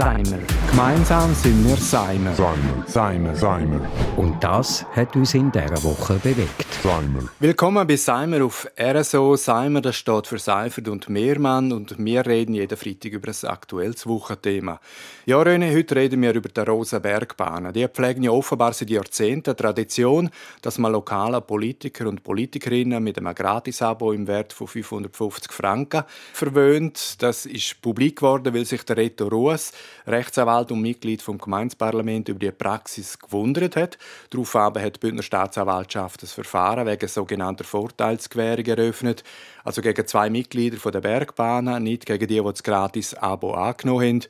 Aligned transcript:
Seimer. 0.00 0.38
Gemeinsam 0.70 1.34
sind 1.34 1.68
wir 1.68 1.76
Seimer. 1.76 2.32
Seimer. 2.34 2.84
Seimer. 2.86 3.34
Seimer. 3.36 3.80
Und 4.16 4.42
das 4.42 4.86
hat 4.96 5.14
uns 5.14 5.34
in 5.34 5.52
dieser 5.52 5.82
Woche 5.82 6.14
bewegt. 6.14 6.64
Seimer. 6.82 7.28
Willkommen 7.38 7.86
bei 7.86 7.96
Seimer 7.96 8.42
auf 8.42 8.66
RSO. 8.80 9.36
Seimer, 9.36 9.82
das 9.82 9.96
steht 9.96 10.26
für 10.26 10.38
Seifert 10.38 10.88
und 10.88 11.10
Mehrmann 11.10 11.70
und 11.72 12.02
wir 12.02 12.24
reden 12.24 12.54
jeden 12.54 12.78
Freitag 12.78 13.12
über 13.12 13.28
ein 13.28 13.48
aktuelles 13.50 14.06
Wochenthema. 14.06 14.80
Ja, 15.26 15.36
René, 15.36 15.76
heute 15.76 15.96
reden 15.96 16.22
wir 16.22 16.32
über 16.32 16.48
die 16.48 16.60
Rosenbergbahn. 16.60 17.70
Die 17.74 17.86
pflegen 17.86 18.22
ja 18.22 18.30
offenbar 18.30 18.72
seit 18.72 18.88
Jahrzehnten 18.88 19.54
Tradition, 19.54 20.30
dass 20.62 20.78
man 20.78 20.92
lokale 20.92 21.42
Politiker 21.42 22.08
und 22.08 22.22
Politikerinnen 22.22 23.04
mit 23.04 23.18
einem 23.18 23.34
Gratisabo 23.34 24.12
im 24.12 24.26
Wert 24.26 24.54
von 24.54 24.66
550 24.66 25.52
Franken 25.52 26.04
verwöhnt. 26.32 27.20
Das 27.22 27.44
ist 27.44 27.82
publik 27.82 28.16
geworden, 28.16 28.54
weil 28.54 28.64
sich 28.64 28.82
der 28.84 28.96
Reto 28.96 29.28
Ruas, 29.28 29.72
Rechtsanwalt 30.06 30.72
und 30.72 30.80
Mitglied 30.80 31.22
vom 31.22 31.38
Gemeindeparlament, 31.38 32.28
über 32.28 32.38
die 32.38 32.50
Praxis 32.50 33.18
gewundert 33.18 33.76
hat. 33.76 33.98
Daraufhin 34.30 34.82
hat 34.82 34.96
die 34.96 35.00
Bündner 35.00 35.22
Staatsanwaltschaft 35.22 36.22
das 36.22 36.32
Verfahren 36.32 36.86
wegen 36.86 37.08
sogenannter 37.08 37.64
Vorteilsgewährung 37.64 38.66
eröffnet. 38.66 39.24
Also 39.64 39.82
gegen 39.82 40.06
zwei 40.06 40.30
Mitglieder 40.30 40.90
der 40.90 41.00
Bergbahnen, 41.00 41.82
nicht 41.82 42.06
gegen 42.06 42.26
die, 42.26 42.40
die 42.40 42.42
das 42.42 42.62
Gratis-Abo 42.62 43.52
angenommen 43.52 44.06
haben. 44.06 44.24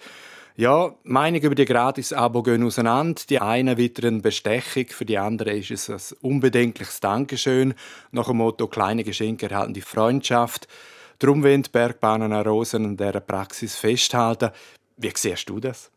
Ja, 0.57 0.95
Meinungen 1.05 1.43
über 1.43 1.55
die 1.55 1.65
Gratis-Abo 1.65 2.43
gehen 2.43 2.63
auseinander. 2.65 3.23
Die 3.31 3.41
einen 3.41 3.79
wittern 3.79 4.21
Bestechung, 4.21 4.89
für 4.89 5.07
die 5.07 5.17
anderen 5.17 5.57
ist 5.57 5.71
es 5.71 5.89
ein 5.89 6.19
unbedenkliches 6.21 7.01
Dankeschön. 7.01 7.73
Nach 8.11 8.27
dem 8.27 8.37
Motto 8.37 8.67
«Kleine 8.69 9.03
Geschenke 9.03 9.49
erhalten 9.49 9.73
die 9.73 9.81
Freundschaft». 9.81 10.69
Darum 11.19 11.43
wollen 11.45 11.63
die 11.63 11.71
Bergbahnen 11.71 12.33
Rosen 12.33 12.85
an 12.85 12.97
dieser 12.97 13.21
Praxis 13.21 13.77
festhalten. 13.77 14.51
Wie 15.01 15.12
siehst 15.15 15.48
du 15.48 15.60
das? 15.60 15.90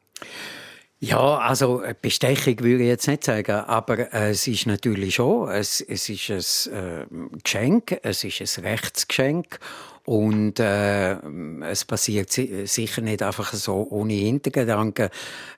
Ja, 0.99 1.37
also 1.37 1.83
Bestechung 2.01 2.59
würde 2.61 2.83
ich 2.83 2.87
jetzt 2.87 3.09
nicht 3.09 3.25
sagen, 3.25 3.51
aber 3.51 4.13
äh, 4.13 4.29
es 4.29 4.47
ist 4.47 4.67
natürlich 4.67 5.15
schon, 5.15 5.49
es, 5.49 5.81
es 5.81 6.07
ist 6.07 6.69
ein 6.69 7.33
äh, 7.33 7.37
Geschenk, 7.43 7.99
es 8.03 8.23
ist 8.23 8.57
ein 8.57 8.65
Rechtsgeschenk 8.65 9.59
und 10.05 10.61
äh, 10.61 11.15
es 11.61 11.83
passiert 11.83 12.31
sicher 12.31 13.01
nicht 13.01 13.21
einfach 13.21 13.53
so 13.53 13.87
ohne 13.89 14.13
Hintergedanken. 14.13 15.09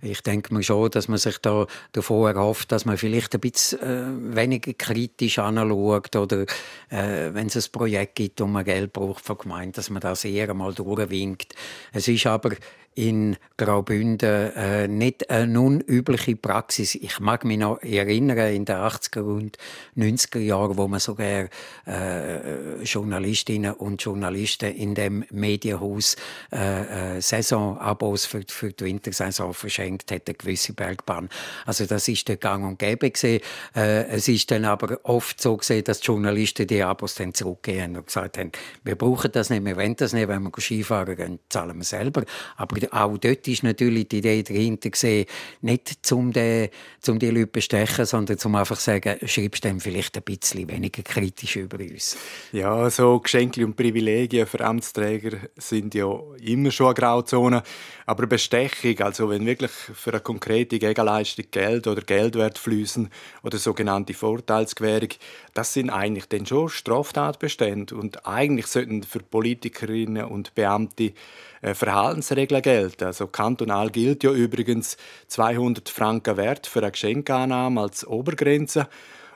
Ich 0.01 0.21
denke 0.21 0.53
mir 0.53 0.63
schon, 0.63 0.89
dass 0.91 1.07
man 1.07 1.17
sich 1.17 1.37
da 1.39 1.67
davor 1.91 2.29
erhofft, 2.29 2.71
dass 2.71 2.85
man 2.85 2.97
vielleicht 2.97 3.35
ein 3.35 3.41
bisschen 3.41 3.79
äh, 3.81 4.35
weniger 4.35 4.73
kritisch 4.73 5.37
anschaut 5.37 6.15
oder 6.15 6.41
äh, 6.89 7.33
wenn 7.33 7.47
es 7.47 7.55
ein 7.55 7.71
Projekt 7.71 8.15
gibt 8.15 8.41
und 8.41 8.51
man 8.51 8.65
Geld 8.65 8.93
braucht 8.93 9.25
von 9.25 9.37
Gemeinde, 9.37 9.75
dass 9.75 9.89
man 9.89 10.01
das 10.01 10.25
eher 10.25 10.53
mal 10.53 10.73
durchwinkt. 10.73 11.53
Es 11.91 12.07
ist 12.07 12.27
aber 12.27 12.51
in 12.95 13.35
Graubünden 13.57 14.53
äh, 14.55 14.87
nicht 14.87 15.29
eine 15.29 15.59
unübliche 15.59 16.35
Praxis. 16.37 16.95
Ich 16.95 17.19
mag 17.19 17.43
mich 17.43 17.57
noch 17.57 17.81
erinnern, 17.83 18.53
in 18.53 18.65
den 18.65 18.75
80er 18.77 19.21
und 19.21 19.57
90er 19.97 20.39
Jahren, 20.39 20.77
wo 20.77 20.87
man 20.87 21.01
sogar 21.01 21.49
äh, 21.85 22.81
Journalistinnen 22.83 23.73
und 23.73 24.01
Journalisten 24.01 24.73
in 24.73 24.95
dem 24.95 25.25
Medienhaus 25.29 26.15
äh, 26.53 27.17
äh, 27.17 27.21
Saisonabos 27.21 28.25
für, 28.25 28.43
für 28.47 28.71
die 28.71 28.85
Wintersaison 28.85 29.53
verschenkt 29.53 30.11
hat, 30.11 30.27
eine 30.27 30.35
gewisse 30.35 30.73
Bergbahn. 30.73 31.29
Also 31.65 31.85
das 31.85 32.07
ist 32.07 32.27
der 32.29 32.37
Gang 32.37 32.65
und 32.65 32.79
Gäbe 32.79 33.11
gesehen. 33.11 33.41
Äh, 33.75 34.05
es 34.05 34.29
ist 34.29 34.51
dann 34.51 34.63
aber 34.63 34.99
oft 35.03 35.41
so 35.41 35.57
gesehen, 35.57 35.83
dass 35.83 35.99
die 35.99 36.07
Journalisten 36.07 36.65
die 36.65 36.81
Abos 36.81 37.15
dann 37.15 37.33
zurückgehen 37.33 37.97
und 37.97 38.07
gesagt 38.07 38.37
haben, 38.37 38.51
wir 38.83 38.95
brauchen 38.95 39.31
das 39.33 39.49
nicht, 39.49 39.65
wir 39.65 39.75
wollen 39.75 39.97
das 39.97 40.13
nicht, 40.13 40.29
wenn 40.29 40.43
wir 40.43 40.51
Skifahren 40.57 41.15
gehen, 41.17 41.39
zahlen 41.49 41.77
wir 41.77 41.83
selber. 41.83 42.23
Aber 42.55 42.84
auch 42.91 43.17
dort 43.17 43.47
ist 43.47 43.63
natürlich 43.63 44.07
die 44.07 44.17
Idee 44.17 44.43
dahinter 44.43 44.89
gesehen, 44.89 45.25
nicht 45.61 46.05
zum 46.05 46.31
die, 46.31 46.69
zum 46.99 47.19
die 47.19 47.29
Leute 47.29 47.47
bestechen, 47.47 48.05
sondern 48.05 48.37
zum 48.37 48.55
einfach 48.55 48.79
sagen, 48.79 49.17
schreibst 49.25 49.65
du 49.65 49.79
vielleicht 49.79 50.17
ein 50.17 50.23
bisschen 50.23 50.69
weniger 50.69 51.03
kritisch 51.03 51.55
über 51.55 51.79
uns. 51.79 52.17
Ja, 52.51 52.89
so 52.89 53.19
Geschenke 53.19 53.65
und 53.65 53.75
Privilegien 53.75 54.47
für 54.47 54.61
Amtsträger 54.61 55.37
sind 55.57 55.93
ja 55.93 56.07
immer 56.41 56.71
schon 56.71 56.87
eine 56.87 56.95
Grauzone. 56.95 57.63
Aber 58.05 58.27
Bestechung, 58.27 58.99
also 58.99 59.29
wenn 59.29 59.45
wirklich 59.45 59.71
für 59.71 60.11
eine 60.11 60.19
konkrete 60.19 60.77
Gegenleistung 60.77 61.45
Geld 61.51 61.87
oder 61.87 62.01
Geldwert 62.01 62.57
fließen 62.57 63.09
oder 63.43 63.57
sogenannte 63.57 64.13
Vorteilsgewährung, 64.13 65.09
das 65.53 65.73
sind 65.73 65.89
eigentlich 65.89 66.27
dann 66.27 66.45
schon 66.45 66.69
Straftatbestände. 66.69 67.95
Und 67.95 68.25
eigentlich 68.27 68.67
sollten 68.67 69.03
für 69.03 69.19
Politikerinnen 69.19 70.25
und 70.25 70.53
Beamte 70.53 71.13
äh, 71.61 71.73
Verhaltensregeln 71.73 72.61
gelten. 72.75 73.05
Also 73.05 73.27
kantonal 73.27 73.89
gilt 73.89 74.23
ja 74.23 74.31
übrigens 74.31 74.97
200 75.27 75.89
Franken 75.89 76.37
Wert 76.37 76.67
für 76.67 76.79
eine 76.79 76.91
Geschenkannahme 76.91 77.81
als 77.81 78.05
Obergrenze. 78.05 78.87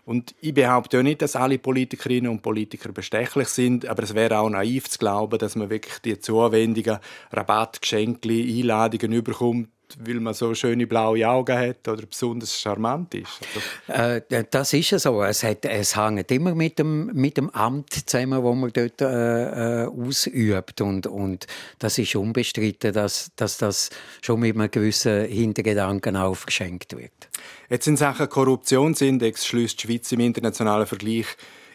Und 0.05 0.33
ich 0.41 0.53
behaupte 0.53 0.97
ja 0.97 1.03
nicht, 1.03 1.21
dass 1.21 1.35
alle 1.35 1.59
Politikerinnen 1.59 2.31
und 2.31 2.41
Politiker 2.41 2.91
bestechlich 2.91 3.47
sind, 3.49 3.85
aber 3.85 4.03
es 4.03 4.15
wäre 4.15 4.39
auch 4.39 4.49
naiv 4.49 4.89
zu 4.89 4.97
glauben, 4.97 5.37
dass 5.37 5.55
man 5.55 5.69
wirklich 5.69 5.99
die 5.99 6.19
zuwendungen 6.19 6.97
Rabatt, 7.31 7.81
Geschenke, 7.81 8.29
Einladungen 8.29 9.13
überkommt, 9.13 9.69
weil 9.99 10.19
man 10.19 10.33
so 10.33 10.53
schöne 10.53 10.87
blaue 10.87 11.27
Augen 11.27 11.57
hat 11.57 11.87
oder 11.87 12.05
besonders 12.05 12.59
charmant 12.59 13.13
ist? 13.15 13.39
Also 13.87 14.21
äh, 14.35 14.43
das 14.49 14.73
ist 14.73 14.91
ja 14.91 14.99
so. 14.99 15.23
Es, 15.23 15.43
hat, 15.43 15.65
es 15.65 15.95
hängt 15.95 16.31
immer 16.31 16.55
mit 16.55 16.79
dem, 16.79 17.07
mit 17.07 17.37
dem 17.37 17.49
Amt 17.49 17.93
zusammen, 18.09 18.43
wo 18.43 18.53
man 18.53 18.71
dort 18.71 19.01
äh, 19.01 19.83
äh, 19.83 19.87
ausübt. 19.87 20.81
Und, 20.81 21.07
und 21.07 21.47
das 21.79 21.97
ist 21.97 22.15
unbestritten, 22.15 22.93
dass, 22.93 23.31
dass 23.35 23.57
das 23.57 23.89
schon 24.21 24.39
mit 24.39 24.55
einem 24.55 24.69
gewissen 24.69 25.25
Hintergedanken 25.25 26.15
aufgeschenkt 26.15 26.95
wird. 26.95 27.29
Jetzt 27.69 27.87
in 27.87 27.97
Sachen 27.97 28.29
Korruptionsindex 28.29 29.45
schließt 29.45 29.83
die 29.83 29.87
Schweiz 29.87 30.11
im 30.11 30.19
internationalen 30.21 30.87
Vergleich 30.87 31.27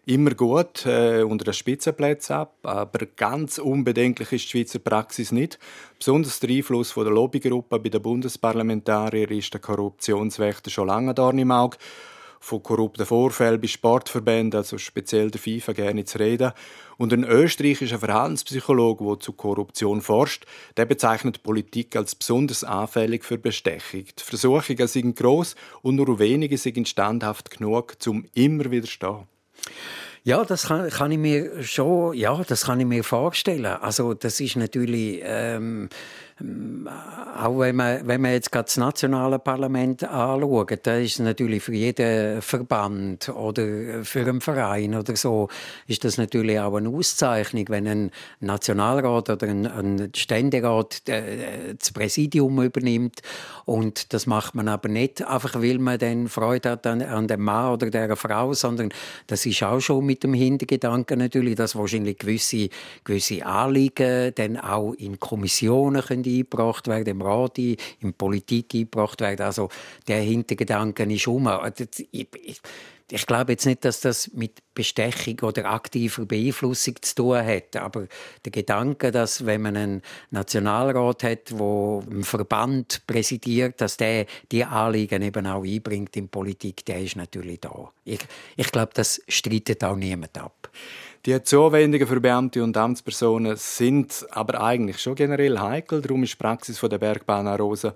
immer 0.06 0.34
gut 0.34 0.84
äh, 0.86 1.22
unter 1.22 1.44
den 1.44 1.54
Spitzenplätzen 1.54 2.36
ab, 2.36 2.56
aber 2.62 3.06
ganz 3.16 3.58
unbedenklich 3.58 4.32
ist 4.32 4.44
die 4.44 4.48
Schweizer 4.50 4.78
Praxis 4.78 5.32
nicht. 5.32 5.58
Besonders 5.98 6.40
der 6.40 6.50
Einfluss 6.50 6.92
von 6.92 7.04
der 7.04 7.14
Lobbygruppe 7.14 7.78
bei 7.78 7.88
den 7.88 8.02
Bundesparlamentariern 8.02 9.30
ist 9.30 9.52
der 9.52 9.60
Korruptionswächter 9.60 10.70
schon 10.70 10.88
lange 10.88 11.14
da 11.14 11.30
im 11.30 11.50
Auge. 11.50 11.78
Von 12.40 12.62
korrupten 12.62 13.06
Vorfällen 13.06 13.58
bei 13.58 13.66
Sportverbänden, 13.68 14.58
also 14.58 14.76
speziell 14.76 15.30
der 15.30 15.40
FIFA, 15.40 15.72
gerne 15.72 16.04
zu 16.04 16.18
reden. 16.18 16.52
Und 16.98 17.10
ein 17.14 17.24
österreichischer 17.24 17.98
Verhaltenspsychologe, 17.98 19.02
der 19.02 19.20
zu 19.20 19.32
Korruption 19.32 20.02
forscht, 20.02 20.44
der 20.76 20.84
bezeichnet 20.84 21.42
Politik 21.42 21.96
als 21.96 22.14
besonders 22.14 22.62
anfällig 22.62 23.24
für 23.24 23.38
Bestechung. 23.38 24.04
Die 24.04 24.22
Versuchungen 24.22 24.86
sind 24.86 25.16
gross 25.16 25.56
und 25.80 25.96
nur 25.96 26.18
wenige 26.18 26.58
sind 26.58 26.86
standhaft 26.86 27.50
genug, 27.50 27.96
um 28.06 28.26
immer 28.34 28.70
wieder 28.70 28.88
stehen. 28.88 29.26
Ja, 30.26 30.42
das 30.44 30.68
kann, 30.68 30.88
kann, 30.88 31.12
ich 31.12 31.18
mir 31.18 31.62
schon, 31.62 32.14
ja, 32.14 32.42
das 32.46 32.64
kann 32.64 32.80
ich 32.80 32.86
mir 32.86 33.04
vorstellen. 33.04 33.66
Also 33.66 34.14
das 34.14 34.40
ist 34.40 34.56
natürlich 34.56 35.20
ähm, 35.22 35.90
auch 36.40 37.60
wenn 37.60 37.76
man, 37.76 38.06
wenn 38.08 38.20
man 38.20 38.32
jetzt 38.32 38.50
gerade 38.50 38.64
das 38.64 38.76
nationale 38.76 39.38
Parlament 39.38 40.02
anschaut, 40.02 40.80
da 40.82 40.96
ist 40.96 41.20
natürlich 41.20 41.62
für 41.62 41.74
jeden 41.74 42.42
Verband 42.42 43.28
oder 43.28 44.02
für 44.02 44.20
einen 44.20 44.40
Verein 44.40 44.96
oder 44.96 45.14
so, 45.14 45.48
ist 45.86 46.02
das 46.02 46.18
natürlich 46.18 46.58
auch 46.58 46.74
eine 46.74 46.88
Auszeichnung, 46.88 47.66
wenn 47.68 47.86
ein 47.86 48.10
Nationalrat 48.40 49.30
oder 49.30 49.46
ein, 49.46 49.66
ein 49.66 50.10
Ständerat 50.16 51.08
äh, 51.08 51.74
das 51.78 51.92
Präsidium 51.92 52.60
übernimmt. 52.62 53.20
Und 53.64 54.12
das 54.12 54.26
macht 54.26 54.56
man 54.56 54.66
aber 54.66 54.88
nicht 54.88 55.24
einfach, 55.24 55.54
weil 55.54 55.78
man 55.78 55.98
dann 55.98 56.26
Freude 56.26 56.70
hat 56.70 56.86
an, 56.86 57.00
an 57.00 57.28
dem 57.28 57.42
Mann 57.42 57.74
oder 57.74 57.90
der 57.90 58.16
Frau, 58.16 58.54
sondern 58.54 58.88
das 59.28 59.46
ist 59.46 59.62
auch 59.62 59.78
schon 59.78 60.04
mit 60.04 60.24
dem 60.24 60.34
Hintergedanken 60.34 61.20
natürlich, 61.20 61.54
dass 61.54 61.76
wahrscheinlich 61.76 62.18
gewisse, 62.18 62.70
gewisse 63.04 63.46
Anliegen 63.46 64.34
dann 64.34 64.56
auch 64.58 64.94
in 64.94 65.20
Kommissionen 65.20 66.02
können 66.02 66.23
eingebracht 66.26 66.88
werden, 66.88 67.08
im 67.08 67.22
Rat, 67.22 67.58
in 67.58 67.76
Politik 68.16 68.74
eingebracht 68.74 69.20
werden. 69.20 69.42
Also 69.42 69.68
der 70.08 70.20
Hintergedanke 70.20 71.04
ist 71.04 71.26
um. 71.28 71.48
Ich 73.10 73.26
glaube 73.26 73.52
jetzt 73.52 73.66
nicht, 73.66 73.84
dass 73.84 74.00
das 74.00 74.32
mit 74.32 74.62
Bestechung 74.72 75.38
oder 75.42 75.66
aktiver 75.66 76.24
Beeinflussung 76.24 76.94
zu 77.02 77.14
tun 77.14 77.44
hat. 77.44 77.76
Aber 77.76 78.08
der 78.44 78.50
Gedanke, 78.52 79.10
dass 79.10 79.44
wenn 79.44 79.60
man 79.60 79.76
einen 79.76 80.02
Nationalrat 80.30 81.22
hat, 81.22 81.58
wo 81.58 82.02
einen 82.10 82.24
Verband 82.24 83.02
präsidiert, 83.06 83.80
dass 83.82 83.98
der 83.98 84.24
die 84.50 84.64
Anliegen 84.64 85.22
eben 85.22 85.46
auch 85.46 85.64
einbringt 85.64 86.16
in 86.16 86.28
Politik, 86.28 86.84
der 86.86 87.02
ist 87.02 87.16
natürlich 87.16 87.60
da. 87.60 87.92
Ich, 88.04 88.20
ich 88.56 88.72
glaube, 88.72 88.92
das 88.94 89.20
streitet 89.28 89.84
auch 89.84 89.96
niemand 89.96 90.38
ab. 90.38 90.70
Die 91.26 91.42
Zuwendungen 91.42 92.06
für 92.06 92.20
Beamte 92.20 92.62
und 92.62 92.76
Amtspersonen 92.76 93.56
sind 93.56 94.26
aber 94.32 94.62
eigentlich 94.62 95.00
schon 95.00 95.14
generell 95.14 95.58
heikel. 95.58 96.02
Darum 96.02 96.22
ist 96.22 96.34
die 96.34 96.36
Praxis 96.36 96.78
der 96.78 96.98
Bergbahn 96.98 97.48
Rosa 97.48 97.94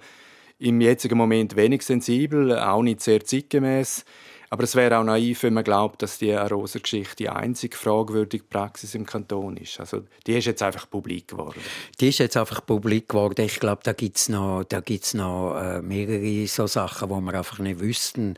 im 0.58 0.80
jetzigen 0.80 1.18
Moment 1.18 1.54
wenig 1.54 1.82
sensibel, 1.82 2.58
auch 2.58 2.80
nicht 2.80 3.02
sehr 3.02 3.22
zeitgemäß. 3.22 4.06
Aber 4.50 4.64
es 4.64 4.74
wäre 4.74 4.98
auch 4.98 5.04
naiv, 5.04 5.42
wenn 5.42 5.54
man 5.54 5.64
glaubt, 5.64 6.02
dass 6.02 6.18
die 6.18 6.32
Arosa-Geschichte 6.32 7.16
die 7.16 7.28
einzige 7.28 7.76
fragwürdige 7.76 8.44
Praxis 8.44 8.94
im 8.94 9.04
Kanton 9.04 9.56
ist. 9.56 9.78
Also 9.78 10.04
die 10.26 10.38
ist 10.38 10.46
jetzt 10.46 10.62
einfach 10.62 10.88
publik 10.88 11.28
geworden. 11.28 11.60
Die 12.00 12.08
ist 12.08 12.18
jetzt 12.18 12.36
einfach 12.36 12.64
publik 12.64 13.08
geworden. 13.08 13.42
Ich 13.44 13.60
glaube, 13.60 13.82
da 13.84 13.92
gibt 13.92 14.16
es 14.16 14.28
noch, 14.28 14.64
da 14.64 14.80
gibt's 14.80 15.12
noch 15.14 15.56
äh, 15.56 15.82
mehrere 15.82 16.46
so 16.46 16.66
Sachen, 16.66 17.08
die 17.08 17.20
wir 17.20 17.34
einfach 17.34 17.58
nicht 17.58 17.80
wüssten 17.80 18.36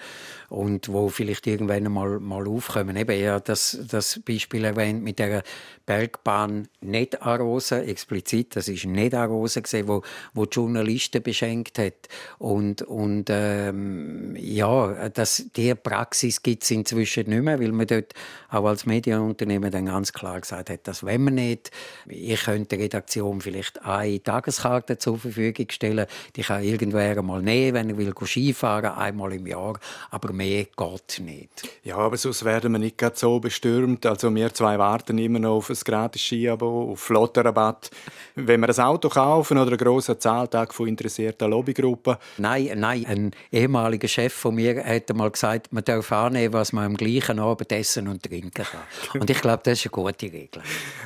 und 0.49 0.89
wo 0.89 1.09
vielleicht 1.09 1.47
irgendwann 1.47 1.85
mal, 1.93 2.19
mal 2.19 2.47
aufkommen. 2.49 2.97
Eben 2.97 3.19
ja 3.19 3.39
das, 3.39 3.79
das 3.89 4.21
Beispiel 4.21 4.65
erwähnt 4.65 5.03
mit 5.03 5.21
der 5.21 5.45
Bergbahn 5.87 6.69
nicht 6.81 7.23
Arosa, 7.23 7.81
explizit, 7.81 8.57
das 8.57 8.69
ist 8.69 8.85
nicht 8.85 9.15
Arosa 9.15 9.61
gesehen, 9.61 9.89
wo, 9.89 10.03
wo 10.35 10.47
die 10.47 10.55
Journalisten 10.55 11.23
beschenkt 11.23 11.79
hat 11.79 12.09
und, 12.39 12.83
und 12.83 13.27
ähm, 13.29 14.37
ja, 14.37 15.09
das, 15.09 15.47
die 15.57 15.75
Praxis 15.75 16.00
gibt 16.09 16.63
es 16.63 16.71
inzwischen 16.71 17.29
nicht 17.29 17.43
mehr, 17.43 17.61
weil 17.61 17.73
man 17.73 17.87
dort 17.87 18.15
auch 18.49 18.65
als 18.65 18.87
Medienunternehmen 18.87 19.71
dann 19.71 19.87
ganz 19.87 20.13
klar 20.13 20.41
gesagt 20.41 20.71
hat, 20.71 20.87
dass 20.87 21.05
wenn 21.05 21.25
man 21.25 21.35
nicht, 21.35 21.71
ich 22.07 22.43
könnte 22.43 22.77
der 22.77 22.85
Redaktion 22.85 23.41
vielleicht 23.41 23.85
eine 23.85 24.23
Tageskarte 24.23 24.99
zur 24.99 25.19
Verfügung 25.19 25.67
stellen, 25.71 26.07
die 26.37 26.43
kann 26.43 26.63
irgendwer 26.63 27.21
mal 27.23 27.43
nehmen, 27.43 27.75
wenn 27.75 27.91
er 27.91 27.99
will 27.99 28.15
Skifahren, 28.25 28.93
einmal 28.93 29.33
im 29.33 29.47
Jahr, 29.47 29.79
aber 30.11 30.33
mehr 30.33 30.65
geht 30.65 31.21
nicht. 31.21 31.69
Ja, 31.83 31.97
aber 31.97 32.17
sonst 32.17 32.45
werden 32.45 32.73
wir 32.73 32.79
nicht 32.79 33.01
so 33.15 33.41
bestürmt. 33.41 34.07
Also 34.07 34.35
wir 34.35 34.53
zwei 34.55 34.79
warten 34.79 35.19
immer 35.19 35.39
noch 35.39 35.57
auf 35.57 35.71
ein 35.71 35.77
gratis 35.85 36.23
Skiabo, 36.23 36.93
auf 36.93 37.01
Flotterrabatt. 37.01 37.91
Wenn 38.35 38.61
wir 38.61 38.69
ein 38.69 38.79
Auto 38.79 39.09
kaufen 39.09 39.59
oder 39.59 39.69
einen 39.69 39.79
grossen 39.79 40.19
Zahltag 40.21 40.75
von 40.75 40.89
interessierten 40.89 41.51
Lobbygruppen. 41.51 42.17
Nein, 42.39 42.71
nein. 42.77 43.05
Ein 43.07 43.31
ehemaliger 43.51 44.09
Chef 44.09 44.33
von 44.33 44.55
mir 44.55 44.85
hat 44.85 45.15
mal 45.15 45.31
gesagt, 45.31 45.73
man 45.73 45.85
darf 45.91 46.13
annehmen, 46.13 46.53
was 46.53 46.73
man 46.73 46.85
am 46.85 46.97
gleichen 46.97 47.39
Abend 47.39 47.71
essen 47.73 48.09
und 48.09 48.23
trinken 48.23 48.65
kann. 48.65 49.21
Und 49.21 49.29
ich 49.29 49.41
glaube, 49.41 49.61
das 49.65 49.79
ist 49.79 49.87
eine 49.87 50.05
gute 50.05 50.27
Regel. 50.27 50.63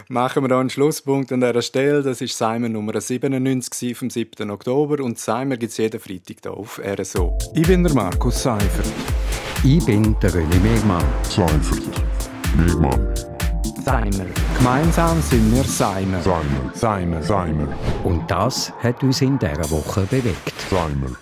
Machen 0.08 0.42
wir 0.42 0.48
hier 0.48 0.58
einen 0.58 0.70
Schlusspunkt 0.70 1.32
an 1.32 1.40
dieser 1.40 1.62
Stelle. 1.62 2.02
Das 2.02 2.20
ist 2.20 2.36
Simon 2.36 2.72
Nummer 2.72 3.00
97 3.00 3.96
vom 3.96 4.10
7. 4.10 4.50
Oktober 4.50 5.02
und 5.02 5.18
Simon 5.18 5.58
gibt 5.58 5.72
es 5.72 5.78
jeden 5.78 6.00
Freitag 6.00 6.36
hier 6.42 6.52
auf 6.52 6.80
RSO. 6.80 7.36
Ich 7.54 7.66
bin 7.66 7.82
der 7.82 7.94
Markus 7.94 8.42
Seifert. 8.42 8.86
Ich 9.64 9.84
bin 9.84 10.16
der 10.20 10.30
René 10.30 10.60
Megmann. 10.60 11.04
Seifert. 11.22 11.82
Megmann. 12.56 13.14
Seimer. 13.84 14.26
Gemeinsam 14.56 15.20
sind 15.20 15.54
wir 15.54 15.64
Seimer. 15.64 16.20
Seimer. 16.22 16.70
Seimer. 16.74 17.22
Seimer. 17.22 17.68
Und 18.02 18.30
das 18.30 18.72
hat 18.82 19.02
uns 19.02 19.20
in 19.20 19.38
dieser 19.38 19.70
Woche 19.70 20.02
bewegt. 20.02 20.54
Seimer. 20.70 21.16